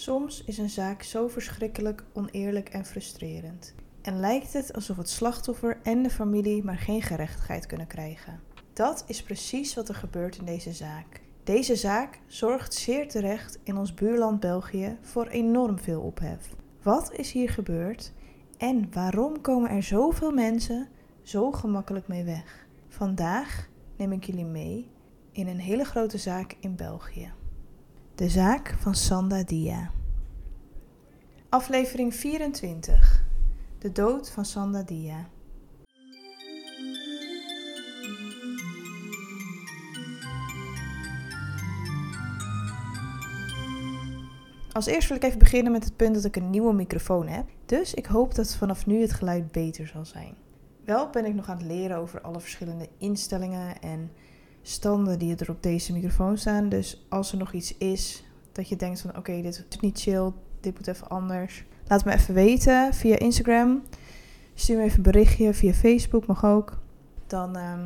[0.00, 3.74] Soms is een zaak zo verschrikkelijk oneerlijk en frustrerend.
[4.02, 8.40] En lijkt het alsof het slachtoffer en de familie maar geen gerechtigheid kunnen krijgen.
[8.72, 11.20] Dat is precies wat er gebeurt in deze zaak.
[11.44, 16.54] Deze zaak zorgt zeer terecht in ons buurland België voor enorm veel ophef.
[16.82, 18.12] Wat is hier gebeurd
[18.56, 20.88] en waarom komen er zoveel mensen
[21.22, 22.66] zo gemakkelijk mee weg?
[22.88, 24.90] Vandaag neem ik jullie mee
[25.32, 27.32] in een hele grote zaak in België.
[28.20, 29.90] De zaak van Sanda Dia.
[31.48, 33.24] Aflevering 24.
[33.78, 35.28] De dood van Sanda Dia.
[44.72, 47.46] Als eerst wil ik even beginnen met het punt dat ik een nieuwe microfoon heb.
[47.66, 50.34] Dus ik hoop dat vanaf nu het geluid beter zal zijn.
[50.84, 54.10] Wel ben ik nog aan het leren over alle verschillende instellingen en
[54.62, 56.68] standen die er op deze microfoon staan.
[56.68, 60.32] Dus als er nog iets is dat je denkt van oké, dit is niet chill,
[60.60, 61.64] dit moet even anders.
[61.86, 63.82] Laat me even weten via Instagram.
[64.54, 66.78] Stuur me even een berichtje via Facebook, mag ook.
[67.26, 67.80] Dan, ehm,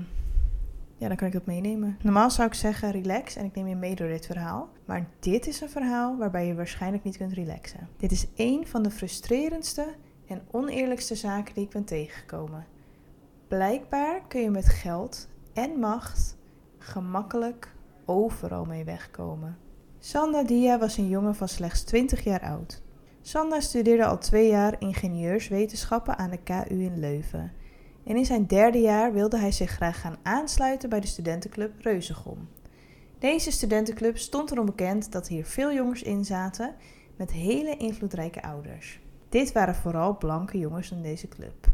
[0.96, 1.96] ja, dan kan ik dat meenemen.
[2.02, 4.68] Normaal zou ik zeggen relax en ik neem je mee door dit verhaal.
[4.84, 7.88] Maar dit is een verhaal waarbij je waarschijnlijk niet kunt relaxen.
[7.96, 9.94] Dit is een van de frustrerendste
[10.26, 12.66] en oneerlijkste zaken die ik ben tegengekomen.
[13.48, 16.36] Blijkbaar kun je met geld en macht
[16.84, 19.58] gemakkelijk overal mee wegkomen.
[19.98, 22.82] Sanda Dia was een jongen van slechts 20 jaar oud.
[23.22, 27.52] Sanda studeerde al twee jaar ingenieurswetenschappen aan de KU in Leuven.
[28.04, 32.48] En in zijn derde jaar wilde hij zich graag gaan aansluiten bij de studentenclub Reuzegom.
[33.18, 36.74] Deze studentenclub stond erom bekend dat hier veel jongens in zaten
[37.16, 39.00] met hele invloedrijke ouders.
[39.28, 41.66] Dit waren vooral blanke jongens in deze club.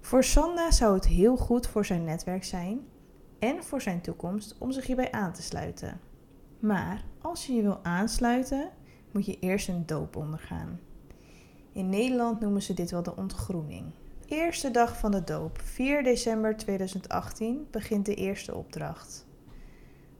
[0.00, 2.80] Voor Sanda zou het heel goed voor zijn netwerk zijn
[3.38, 6.00] en voor zijn toekomst om zich hierbij aan te sluiten.
[6.58, 8.70] Maar als je je wil aansluiten,
[9.10, 10.80] moet je eerst een doop ondergaan.
[11.72, 13.84] In Nederland noemen ze dit wel de ontgroening.
[14.26, 19.26] Eerste dag van de doop, 4 december 2018, begint de eerste opdracht.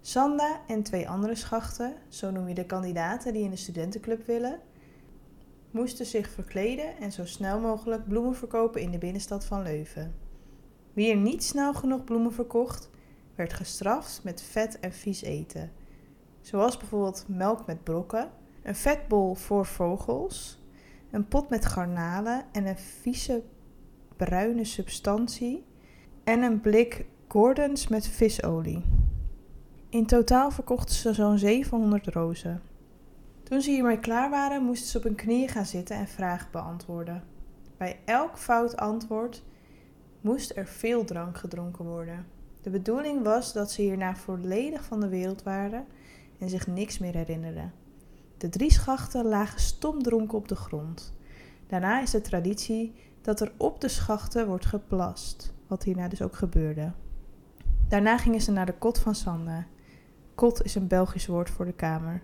[0.00, 4.60] Sanda en twee andere schachten, zo noem je de kandidaten die in de studentenclub willen,
[5.70, 10.14] moesten zich verkleden en zo snel mogelijk bloemen verkopen in de binnenstad van Leuven.
[10.92, 12.90] Wie er niet snel genoeg bloemen verkocht,
[13.34, 15.72] werd gestraft met vet en vies eten.
[16.40, 18.30] Zoals bijvoorbeeld melk met brokken,
[18.62, 20.62] een vetbol voor vogels,
[21.10, 23.42] een pot met garnalen en een vieze
[24.16, 25.64] bruine substantie
[26.24, 28.84] en een blik Gordons met visolie.
[29.88, 32.62] In totaal verkochten ze zo'n 700 rozen.
[33.42, 37.24] Toen ze hiermee klaar waren, moesten ze op hun knieën gaan zitten en vragen beantwoorden.
[37.76, 39.42] Bij elk fout antwoord
[40.20, 42.26] moest er veel drank gedronken worden.
[42.64, 45.86] De bedoeling was dat ze hierna volledig van de wereld waren
[46.38, 47.72] en zich niks meer herinnerden.
[48.38, 51.12] De drie schachten lagen stomdronken op de grond.
[51.66, 56.36] Daarna is de traditie dat er op de schachten wordt geplast, wat hierna dus ook
[56.36, 56.92] gebeurde.
[57.88, 59.66] Daarna gingen ze naar de kot van Sanda.
[60.34, 62.22] Kot is een Belgisch woord voor de kamer.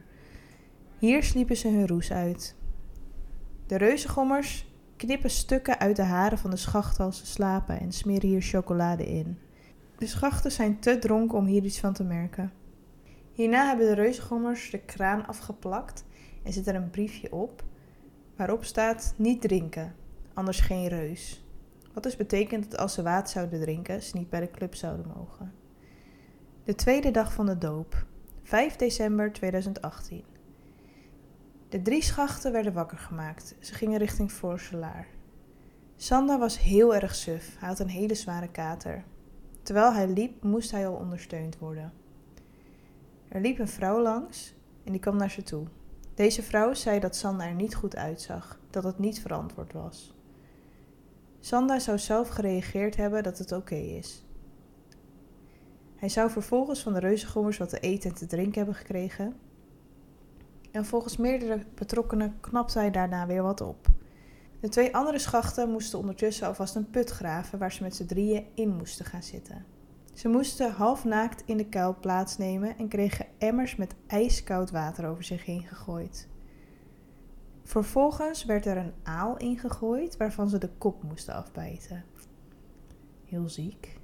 [0.99, 2.57] Hier sliepen ze hun roes uit.
[3.67, 8.29] De reuzengommers knippen stukken uit de haren van de schachten als ze slapen en smeren
[8.29, 9.39] hier chocolade in.
[10.01, 12.53] De schachten zijn te dronken om hier iets van te merken.
[13.33, 16.05] Hierna hebben de reuzengommers de kraan afgeplakt
[16.43, 17.65] en zit er een briefje op
[18.37, 19.95] waarop staat niet drinken,
[20.35, 21.45] anders geen reus.
[21.95, 25.13] Wat dus betekent dat als ze water zouden drinken, ze niet bij de club zouden
[25.17, 25.53] mogen.
[26.65, 28.07] De tweede dag van de doop,
[28.43, 30.25] 5 december 2018.
[31.69, 33.55] De drie schachten werden wakker gemaakt.
[33.59, 35.07] Ze gingen richting Forselaar.
[35.97, 37.57] Sanda was heel erg suf.
[37.59, 39.05] Hij had een hele zware kater.
[39.63, 41.93] Terwijl hij liep, moest hij al ondersteund worden.
[43.29, 44.55] Er liep een vrouw langs
[44.85, 45.67] en die kwam naar ze toe.
[46.15, 50.15] Deze vrouw zei dat Sanda er niet goed uitzag, dat het niet verantwoord was.
[51.41, 54.25] Sanda zou zelf gereageerd hebben dat het oké is.
[55.97, 59.37] Hij zou vervolgens van de reuzengommers wat te eten en te drinken hebben gekregen.
[60.71, 63.89] En volgens meerdere betrokkenen knapte hij daarna weer wat op.
[64.61, 68.47] De twee andere schachten moesten ondertussen alvast een put graven waar ze met z'n drieën
[68.55, 69.65] in moesten gaan zitten.
[70.15, 75.25] Ze moesten half naakt in de kuil plaatsnemen en kregen emmers met ijskoud water over
[75.25, 76.29] zich heen gegooid.
[77.65, 82.05] Vervolgens werd er een aal ingegooid waarvan ze de kop moesten afbijten.
[83.25, 83.99] Heel ziek.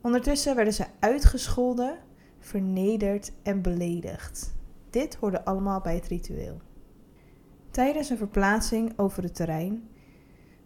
[0.00, 1.98] Ondertussen werden ze uitgescholden,
[2.38, 4.54] vernederd en beledigd.
[4.90, 6.60] Dit hoorde allemaal bij het ritueel.
[7.72, 9.88] Tijdens een verplaatsing over het terrein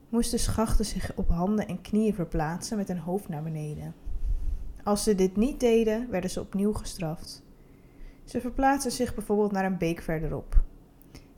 [0.09, 3.95] moesten schachten zich op handen en knieën verplaatsen met hun hoofd naar beneden.
[4.85, 7.43] Als ze dit niet deden, werden ze opnieuw gestraft.
[8.25, 10.63] Ze verplaatsten zich bijvoorbeeld naar een beek verderop.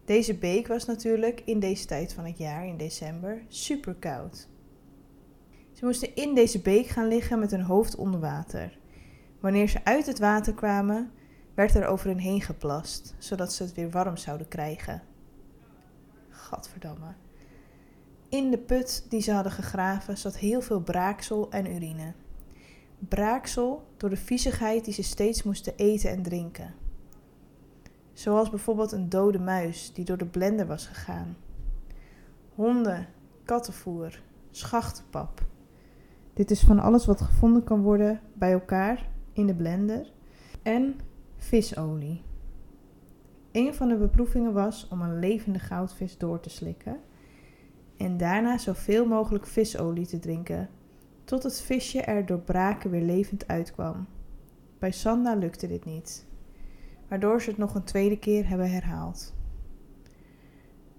[0.05, 4.49] Deze beek was natuurlijk in deze tijd van het jaar, in december, super koud.
[5.73, 8.79] Ze moesten in deze beek gaan liggen met hun hoofd onder water.
[9.41, 11.11] Wanneer ze uit het water kwamen,
[11.55, 15.03] werd er over hen heen geplast, zodat ze het weer warm zouden krijgen.
[18.29, 22.13] In de put die ze hadden gegraven zat heel veel braaksel en urine.
[22.99, 26.75] Braaksel door de viezigheid die ze steeds moesten eten en drinken.
[28.13, 31.37] Zoals bijvoorbeeld een dode muis die door de blender was gegaan.
[32.55, 33.07] Honden,
[33.45, 35.47] kattenvoer, schachtenpap.
[36.35, 40.13] Dit is van alles wat gevonden kan worden bij elkaar in de blender.
[40.63, 41.01] En
[41.37, 42.28] visolie.
[43.53, 47.01] Een van de beproevingen was om een levende goudvis door te slikken
[47.97, 50.69] en daarna zoveel mogelijk visolie te drinken,
[51.25, 54.07] tot het visje er door braken weer levend uitkwam.
[54.79, 56.27] Bij Sanda lukte dit niet,
[57.09, 59.35] waardoor ze het nog een tweede keer hebben herhaald.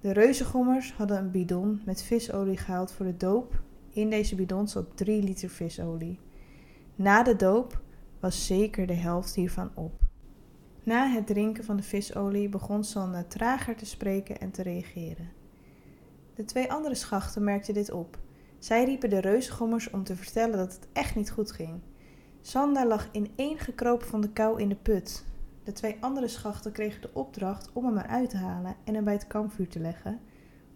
[0.02, 3.62] De reuzengommers hadden een bidon met visolie gehaald voor de doop.
[3.90, 6.20] In deze bidon zat 3 liter visolie.
[6.96, 7.82] Na de doop
[8.20, 10.09] was zeker de helft hiervan op.
[10.90, 15.30] Na het drinken van de visolie begon Sanda trager te spreken en te reageren.
[16.36, 18.18] De twee andere schachten merkten dit op.
[18.60, 21.82] Zij riepen de reuzengommers om te vertellen dat het echt niet goed ging.
[22.42, 25.26] Sanda lag ineengekropen van de kou in de put.
[25.64, 29.14] De twee andere schachten kregen de opdracht om hem eruit te halen en hem bij
[29.14, 30.20] het kampvuur te leggen,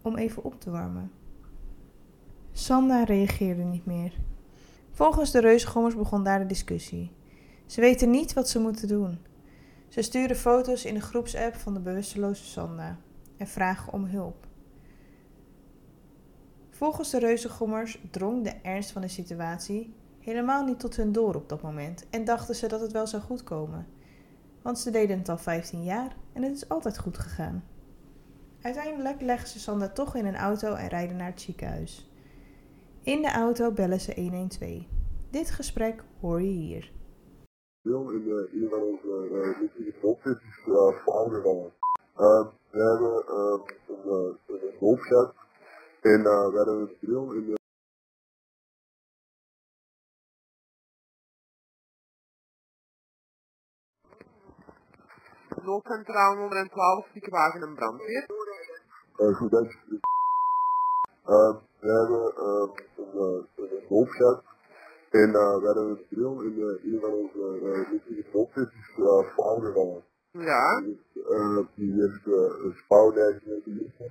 [0.02, 1.10] om even op te warmen.
[2.52, 4.12] Sanda reageerde niet meer.
[4.90, 7.10] Volgens de reuzengommers begon daar de discussie.
[7.66, 9.32] Ze weten niet wat ze moeten doen.
[9.94, 12.98] Ze sturen foto's in de groepsapp van de bewusteloze Sanda
[13.36, 14.46] en vragen om hulp.
[16.70, 21.48] Volgens de reuzengommers drong de ernst van de situatie helemaal niet tot hun door op
[21.48, 23.86] dat moment en dachten ze dat het wel zou goed komen.
[24.62, 27.64] Want ze deden het al 15 jaar en het is altijd goed gegaan.
[28.62, 32.10] Uiteindelijk leggen ze Sanda toch in een auto en rijden naar het ziekenhuis.
[33.02, 34.82] In de auto bellen ze 112.
[35.30, 36.92] Dit gesprek hoor je hier.
[37.84, 40.66] Veel in een van onze uh, is
[41.42, 41.72] uh.
[42.18, 43.60] Uh, we hebben uh,
[44.04, 44.78] een, een
[46.00, 46.96] en uh, we hadden een
[47.32, 47.54] in de
[55.62, 58.26] Noodcentraal 112 ziekenwagen en brandweer.
[59.18, 59.64] uh, goed dat
[61.26, 64.53] uh, we hebben uh, een, uh, een
[65.20, 69.22] en uh, we hadden een drill in de, een van onze uh, volksjes is uh,
[69.34, 70.02] fout gevallen.
[70.30, 70.82] Ja,
[71.14, 74.10] Uh, die heeft uh, een spouwneiging in de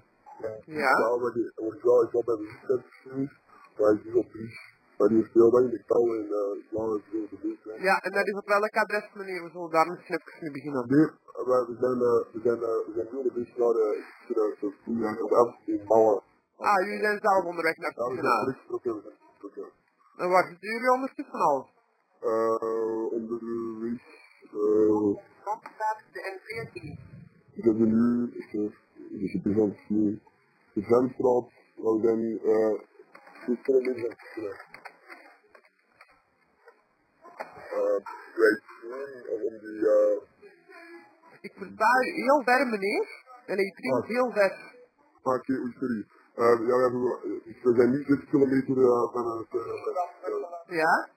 [0.65, 0.97] Ja.
[0.99, 2.47] Ja, maar die wordt wel eens op bij de
[2.89, 3.31] gestuurd,
[3.77, 4.61] maar hij is heel triest.
[4.97, 7.81] Maar die heeft heel lang in de kou en uh, is heel gebeurd.
[7.81, 9.43] ja, en dat is op welk adres meneer?
[9.43, 10.85] We zullen daar misschien even mee beginnen.
[10.87, 11.07] Nee,
[11.69, 16.21] we zijn, uh, we zijn, we zijn nu onderweg naar de op Amsterdam in Mouwen.
[16.57, 19.82] Ah, jullie zijn zelf onderweg naar het Ja, we zijn
[20.15, 20.23] teruggetrokken.
[20.23, 21.69] En waar zitten jullie ondertussen al?
[22.21, 24.01] Uh, onderweg,
[24.43, 25.15] uh,
[26.11, 26.97] de N14.
[27.53, 28.71] we hebben nu, uh,
[29.11, 30.19] we zitten van de
[30.73, 32.79] de Zemstraat, we zijn nu, uh,
[33.45, 34.71] 6 kilometer van het ziekenhuis.
[37.73, 37.99] Uh,
[38.35, 40.21] wij zien om die, uh,
[41.41, 43.21] Ik versta u heel ver meneer.
[43.45, 44.07] En ik klinkt Ah.
[44.07, 44.71] heel ver.
[45.23, 46.05] Oké, sorry.
[46.35, 49.53] Uh, ja, we, hebben, uh, we zijn nu 6 kilometer uh, van het...
[49.53, 51.07] Uh, Ja?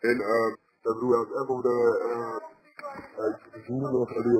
[0.00, 1.76] en uh, dan doen we het even over de...
[2.08, 2.36] Uh,
[3.24, 4.38] uh, de voeren nog, over de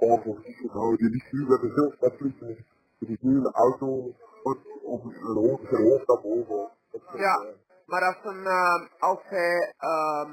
[0.00, 0.96] over de het houden.
[0.98, 2.64] Die ligt nu, we hebben veel stapvluchten.
[2.98, 6.70] Die is nu in de auto, op op een hoofd, zijn hoofd naar boven.
[7.16, 7.46] Ja.
[7.86, 10.30] Maar als, een, uh, als hij ehm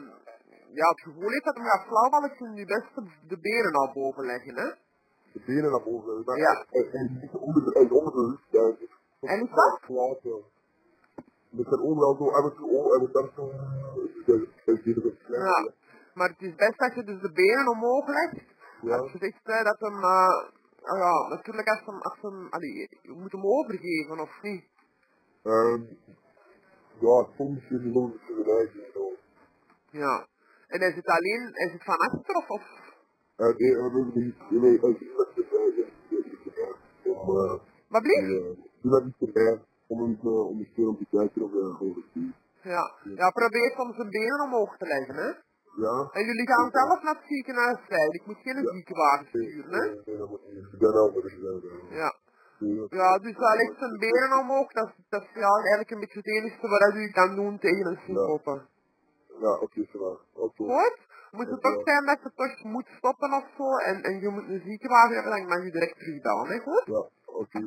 [0.74, 3.74] ja, het gevoel heeft dat hij gaat flauw vallen, kun je best de- de benen
[3.74, 4.68] al boven leggen, hè?
[5.36, 6.22] De benen naar boven.
[6.26, 6.66] Maar Ja.
[6.70, 8.42] Hij hij ligt onder de, hij is onder de rug.
[8.50, 9.80] Ja, dus- En is dat?
[9.86, 10.44] Slapen.
[11.50, 13.52] Met zijn ogen wel zo, en met zijn ogen, en met dat zo...
[14.66, 15.72] Hij zit er Ja.
[16.14, 18.44] Maar het is best dat je dus de benen omhoog legt.
[18.82, 18.98] Ja.
[18.98, 20.36] Als je zegt hè, dat hem, uh,
[21.04, 24.66] ja, natuurlijk als hem, als hem, allee, je moet hem overgeven of niet.
[25.44, 25.82] Ehm,
[27.00, 29.12] ja, soms is het wel een vergelijking zo.
[29.90, 30.28] Ja.
[30.68, 32.64] En is het alleen, is het van achter of, of?
[33.38, 35.25] Uh, nee, hebben niet, nee, de vijf,
[37.28, 37.54] om, uh,
[37.88, 38.28] Maar blieft?
[38.82, 42.32] doe dat niet erbij, om hem te ondersteunen om te kijken of hij over is.
[42.62, 42.84] Ja.
[43.22, 45.30] Ja, probeer soms zijn benen omhoog te leggen, hè.
[45.86, 45.96] Ja?
[46.12, 48.14] En jullie gaan zelf naar het ziekenhuis rijden.
[48.20, 48.72] Ik moet geen Ja.
[48.72, 49.86] ziekenwagen sturen, hè.
[50.06, 51.42] nee, dat moet niet.
[51.42, 51.98] Ben.
[52.02, 52.16] Ja.
[52.90, 53.18] Ja.
[53.18, 54.72] Dus hij legt zijn benen omhoog.
[54.72, 57.86] Dat, is- dat is ja, eigenlijk een beetje het enige wat u kan doen tegen
[57.86, 58.68] een snoepopen.
[59.42, 60.20] Ja, oké, zo.
[60.56, 60.98] Goed?
[61.32, 64.48] Moet het toch zijn dat je toch moet stoppen of zo en, en je moet
[64.48, 66.84] een ziekenwagen hebben, dan mag je direct terugbellen, hè, goed?
[66.86, 67.04] Ja,
[67.40, 67.58] oké.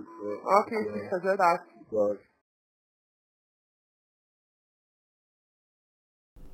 [0.60, 1.64] Oké, ja, succes, hè, dag.
[1.90, 2.16] dag.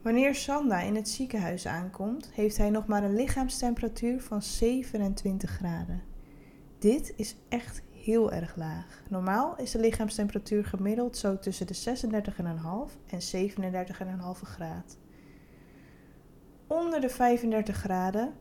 [0.02, 6.02] Wanneer Sanda in het ziekenhuis aankomt, heeft hij nog maar een lichaamstemperatuur van 27 graden.
[6.78, 9.02] Dit is echt heel erg laag.
[9.08, 11.74] Normaal is de lichaamstemperatuur gemiddeld zo tussen de
[12.88, 14.98] 36,5 en 37,5 graad.
[16.66, 18.34] Onder de 35 graden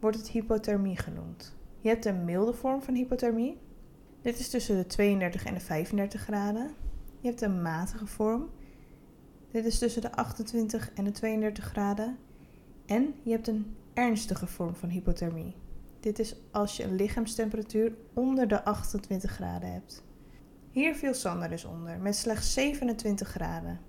[0.00, 1.56] wordt het hypothermie genoemd.
[1.80, 3.60] Je hebt een milde vorm van hypothermie.
[4.26, 6.70] Dit is tussen de 32 en de 35 graden.
[7.20, 8.50] Je hebt een matige vorm.
[9.50, 12.18] Dit is tussen de 28 en de 32 graden.
[12.86, 15.54] En je hebt een ernstige vorm van hypothermie.
[16.00, 20.04] Dit is als je een lichaamstemperatuur onder de 28 graden hebt.
[20.70, 23.80] Hier viel Sander dus onder, met slechts 27 graden.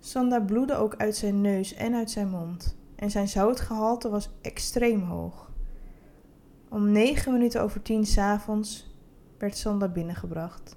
[0.00, 2.76] Sander bloedde ook uit zijn neus en uit zijn mond.
[2.96, 5.52] En zijn zoutgehalte was extreem hoog.
[6.68, 8.87] Om 9 minuten over 10 s'avonds
[9.38, 10.76] werd Sander binnengebracht.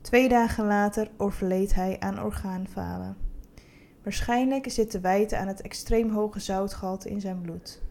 [0.00, 3.16] Twee dagen later overleed hij aan orgaanfalen.
[4.02, 7.82] Waarschijnlijk is dit te wijten aan het extreem hoge zoutgehalte in zijn bloed.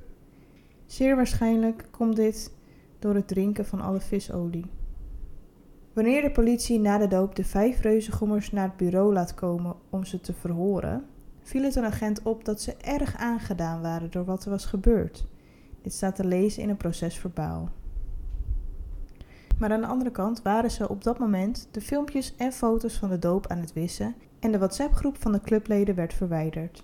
[0.86, 2.54] Zeer waarschijnlijk komt dit
[3.00, 4.66] door het drinken van alle visolie.
[5.94, 10.06] Wanneer de politie na de doop de vijf reuzengommers naar het bureau laat komen om
[10.06, 11.06] ze te verhoren,
[11.42, 15.28] viel het een agent op dat ze erg aangedaan waren door wat er was gebeurd.
[15.82, 17.70] Dit staat te lezen in een procesverbaal.
[19.60, 23.10] Maar aan de andere kant waren ze op dat moment de filmpjes en foto's van
[23.10, 26.84] de doop aan het wissen en de WhatsApp-groep van de clubleden werd verwijderd.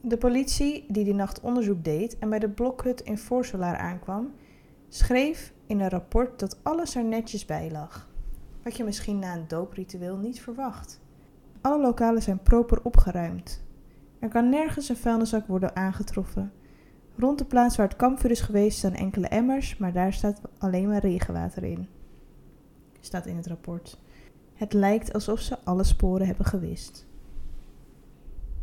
[0.00, 4.32] De politie, die die nacht onderzoek deed en bij de blokhut in Voorselaar aankwam,
[4.88, 8.08] schreef in een rapport dat alles er netjes bij lag.
[8.62, 11.00] Wat je misschien na een doopritueel niet verwacht.
[11.60, 13.62] Alle lokalen zijn proper opgeruimd.
[14.18, 16.52] Er kan nergens een vuilniszak worden aangetroffen.
[17.16, 20.88] Rond de plaats waar het kampvuur is geweest staan enkele emmers, maar daar staat alleen
[20.88, 21.88] maar regenwater in.
[23.00, 23.98] Staat in het rapport.
[24.54, 27.06] Het lijkt alsof ze alle sporen hebben gewist.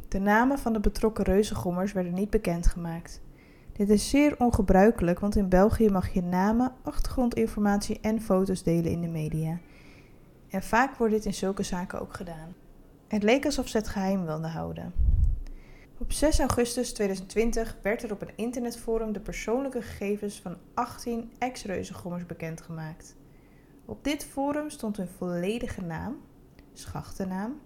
[0.08, 3.22] De namen van de betrokken reuzengommers werden niet bekendgemaakt.
[3.72, 9.02] Dit is zeer ongebruikelijk, want in België mag je namen, achtergrondinformatie en foto's delen in
[9.02, 9.60] de media.
[10.50, 12.54] En vaak wordt dit in zulke zaken ook gedaan.
[13.08, 14.94] Het leek alsof ze het geheim wilden houden.
[16.02, 22.26] Op 6 augustus 2020 werd er op een internetforum de persoonlijke gegevens van 18 ex-reuzengommers
[22.26, 23.16] bekendgemaakt.
[23.86, 26.18] Op dit forum stond hun volledige naam,
[26.74, 27.60] schachtennaam,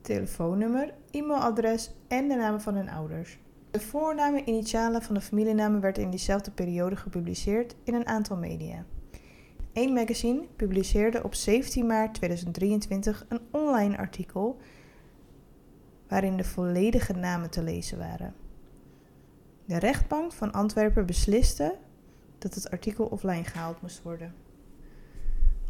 [0.00, 3.38] telefoonnummer, e-mailadres en de namen van hun ouders.
[3.70, 8.84] De voornamen, initialen van de familienamen werden in diezelfde periode gepubliceerd in een aantal media.
[9.72, 14.60] Eén magazine publiceerde op 17 maart 2023 een online artikel
[16.12, 18.34] waarin de volledige namen te lezen waren.
[19.64, 21.74] De rechtbank van Antwerpen besliste
[22.38, 24.34] dat het artikel offline gehaald moest worden.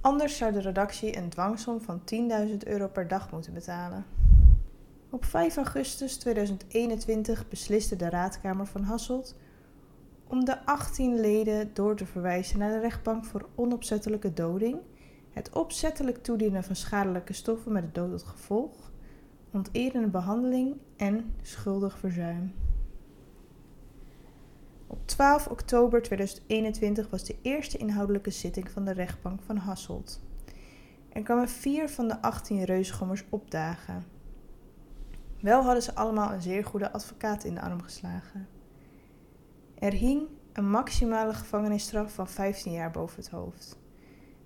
[0.01, 2.01] Anders zou de redactie een dwangsom van
[2.49, 4.05] 10.000 euro per dag moeten betalen.
[5.11, 9.37] Op 5 augustus 2021 besliste de Raadkamer van Hasselt
[10.27, 14.79] om de 18 leden door te verwijzen naar de rechtbank voor onopzettelijke doding,
[15.31, 18.92] het opzettelijk toedienen van schadelijke stoffen met de dood tot gevolg,
[19.53, 22.55] onterende behandeling en schuldig verzuim.
[24.87, 30.21] Op 12 oktober 2021 was de eerste inhoudelijke zitting van de rechtbank van Hasselt.
[31.09, 34.05] Er kwamen vier van de 18 reusgommers opdagen.
[35.41, 38.49] Wel hadden ze allemaal een zeer goede advocaat in de arm geslagen.
[39.79, 43.82] Er hing een maximale gevangenisstraf van 15 jaar boven het hoofd.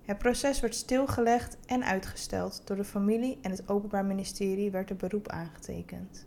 [0.07, 2.61] Het proces werd stilgelegd en uitgesteld.
[2.65, 6.25] Door de familie en het Openbaar Ministerie werd er beroep aangetekend.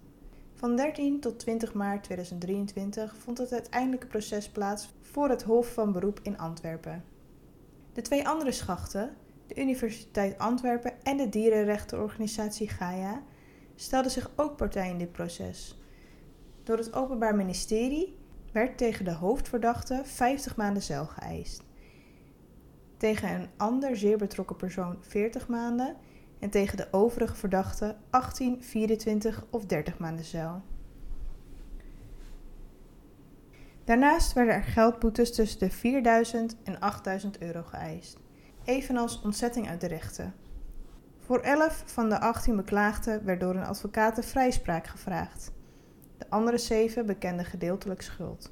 [0.55, 5.93] Van 13 tot 20 maart 2023 vond het uiteindelijke proces plaats voor het Hof van
[5.93, 7.05] Beroep in Antwerpen.
[7.93, 13.23] De twee andere schachten, de Universiteit Antwerpen en de dierenrechtenorganisatie Gaia,
[13.75, 15.79] stelden zich ook partij in dit proces.
[16.63, 18.17] Door het Openbaar Ministerie
[18.53, 21.69] werd tegen de hoofdverdachte 50 maanden cel geëist.
[23.01, 25.97] Tegen een ander zeer betrokken persoon 40 maanden
[26.39, 30.63] en tegen de overige verdachten 18, 24 of 30 maanden cel.
[33.85, 38.19] Daarnaast werden er geldboetes tussen de 4000 en 8000 euro geëist,
[38.65, 40.35] evenals ontzetting uit de rechten.
[41.19, 45.53] Voor 11 van de 18 beklaagden werd door een advocaat de vrijspraak gevraagd.
[46.19, 48.51] De andere 7 bekenden gedeeltelijk schuld.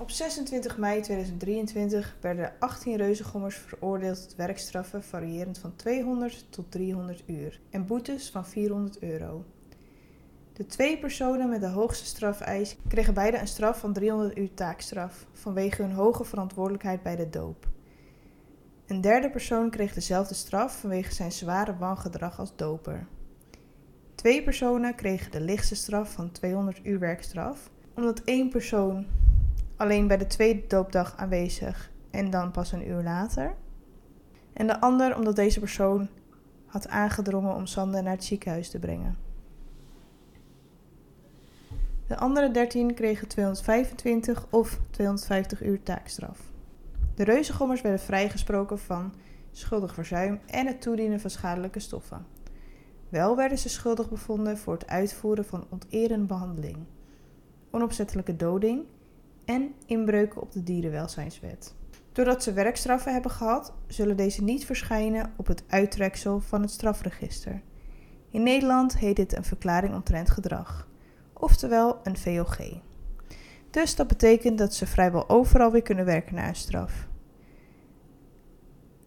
[0.00, 7.22] Op 26 mei 2023 werden 18 reuzengommers veroordeeld tot werkstraffen variërend van 200 tot 300
[7.26, 9.44] uur en boetes van 400 euro.
[10.52, 15.26] De twee personen met de hoogste strafeis kregen beide een straf van 300 uur taakstraf
[15.32, 17.66] vanwege hun hoge verantwoordelijkheid bij de doop.
[18.86, 23.06] Een derde persoon kreeg dezelfde straf vanwege zijn zware wangedrag als doper.
[24.14, 29.06] Twee personen kregen de lichtste straf van 200 uur werkstraf, omdat één persoon
[29.78, 33.54] alleen bij de tweede doopdag aanwezig en dan pas een uur later.
[34.52, 36.08] En de ander omdat deze persoon
[36.66, 39.16] had aangedrongen om Sander naar het ziekenhuis te brengen.
[42.06, 46.40] De andere 13 kregen 225 of 250 uur taakstraf.
[47.14, 49.14] De reuzengommers werden vrijgesproken van
[49.50, 52.26] schuldig verzuim en het toedienen van schadelijke stoffen.
[53.08, 56.76] Wel werden ze schuldig bevonden voor het uitvoeren van onterende behandeling,
[57.70, 58.84] onopzettelijke doding
[59.48, 61.74] en inbreuken op de dierenwelzijnswet.
[62.12, 67.62] Doordat ze werkstraffen hebben gehad, zullen deze niet verschijnen op het uittreksel van het strafregister.
[68.30, 70.88] In Nederland heet dit een verklaring omtrent gedrag,
[71.32, 72.58] oftewel een VOG.
[73.70, 77.08] Dus dat betekent dat ze vrijwel overal weer kunnen werken na een straf.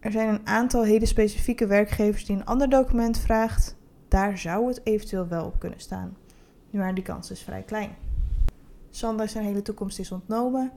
[0.00, 3.76] Er zijn een aantal hele specifieke werkgevers die een ander document vraagt.
[4.08, 6.16] Daar zou het eventueel wel op kunnen staan.
[6.70, 8.11] Maar die kans is vrij klein.
[8.94, 10.72] Sander zijn hele toekomst is ontnomen.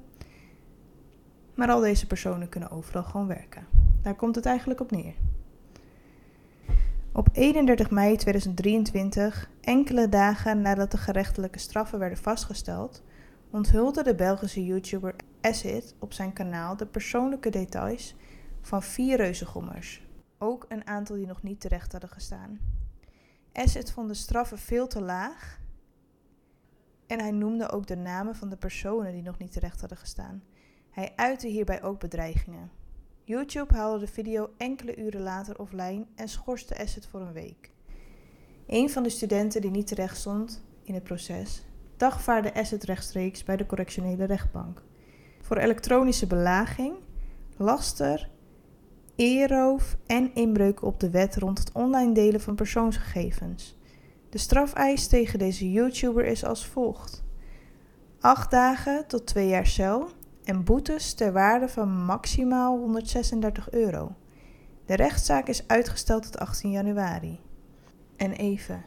[1.55, 3.67] Maar al deze personen kunnen overal gewoon werken.
[4.01, 5.13] Daar komt het eigenlijk op neer.
[7.11, 13.03] Op 31 mei 2023, enkele dagen nadat de gerechtelijke straffen werden vastgesteld,
[13.49, 18.15] onthulde de Belgische YouTuber Acid op zijn kanaal de persoonlijke details
[18.61, 20.07] van vier reuzengommers.
[20.37, 22.59] Ook een aantal die nog niet terecht hadden gestaan.
[23.53, 25.59] Acid vond de straffen veel te laag
[27.07, 30.43] en hij noemde ook de namen van de personen die nog niet terecht hadden gestaan.
[30.89, 32.71] Hij uitte hierbij ook bedreigingen.
[33.23, 37.71] YouTube haalde de video enkele uren later offline en schorste Asset voor een week.
[38.67, 41.65] Een van de studenten die niet terecht stond in het proces,
[41.97, 44.83] dagvaarde Asset rechtstreeks bij de correctionele rechtbank.
[45.41, 46.95] Voor elektronische belaging,
[47.57, 48.29] laster,
[49.15, 53.77] eerroof en inbreuk op de wet rond het online delen van persoonsgegevens.
[54.35, 57.23] De strafeis tegen deze YouTuber is als volgt:
[58.19, 60.09] 8 dagen tot 2 jaar cel
[60.43, 64.15] en boetes ter waarde van maximaal 136 euro.
[64.85, 67.39] De rechtszaak is uitgesteld tot 18 januari.
[68.15, 68.85] En even,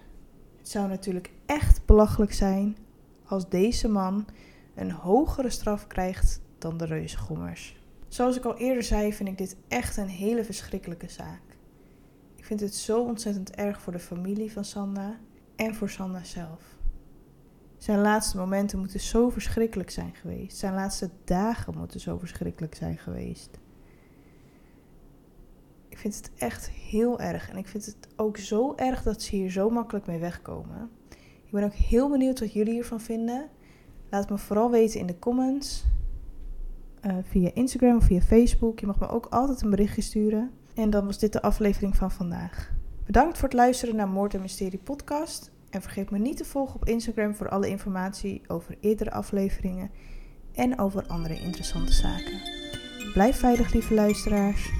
[0.58, 2.76] het zou natuurlijk echt belachelijk zijn
[3.24, 4.26] als deze man
[4.74, 7.76] een hogere straf krijgt dan de reuzengommers.
[8.08, 11.42] Zoals ik al eerder zei, vind ik dit echt een hele verschrikkelijke zaak.
[12.36, 15.18] Ik vind het zo ontzettend erg voor de familie van Sanda
[15.58, 16.76] en voor Sanda zelf.
[17.78, 20.56] Zijn laatste momenten moeten zo verschrikkelijk zijn geweest.
[20.56, 23.58] Zijn laatste dagen moeten zo verschrikkelijk zijn geweest.
[25.88, 27.50] Ik vind het echt heel erg.
[27.50, 30.90] En ik vind het ook zo erg dat ze hier zo makkelijk mee wegkomen.
[31.44, 33.48] Ik ben ook heel benieuwd wat jullie hiervan vinden.
[34.10, 35.84] Laat me vooral weten in de comments.
[37.06, 38.80] Uh, via Instagram of via Facebook.
[38.80, 40.50] Je mag me ook altijd een berichtje sturen.
[40.74, 42.77] En dan was dit de aflevering van vandaag.
[43.08, 45.50] Bedankt voor het luisteren naar Moord en Mysterie podcast.
[45.70, 49.90] En vergeet me niet te volgen op Instagram voor alle informatie over eerdere afleveringen
[50.54, 52.40] en over andere interessante zaken.
[53.12, 54.77] Blijf veilig, lieve luisteraars.